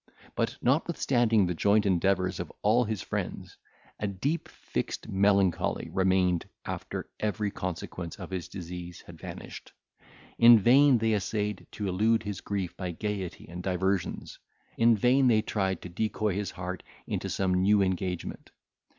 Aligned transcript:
But 0.33 0.57
notwithstanding 0.63 1.45
the 1.45 1.53
joint 1.53 1.85
endeavours 1.85 2.39
of 2.39 2.51
all 2.63 2.85
his 2.85 3.03
friends, 3.03 3.55
a 3.99 4.07
deep 4.07 4.49
fixed 4.49 5.07
melancholy 5.07 5.89
remained 5.91 6.47
after 6.65 7.07
every 7.19 7.51
consequence 7.51 8.15
of 8.15 8.31
his 8.31 8.47
disease 8.47 9.01
had 9.01 9.19
vanished. 9.19 9.73
In 10.39 10.57
vain 10.57 10.97
they 10.97 11.13
essayed 11.13 11.67
to 11.73 11.87
elude 11.87 12.23
his 12.23 12.41
grief 12.41 12.75
by 12.75 12.89
gaiety 12.93 13.47
and 13.47 13.61
diversions, 13.61 14.39
in 14.75 14.95
vain 14.97 15.27
they 15.27 15.43
tried 15.43 15.83
to 15.83 15.89
decoy 15.89 16.33
his 16.33 16.49
heart 16.49 16.81
into 17.05 17.29
some 17.29 17.53
new 17.53 17.83
engagement. 17.83 18.49